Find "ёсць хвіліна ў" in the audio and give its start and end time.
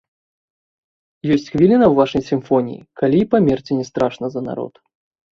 1.33-1.93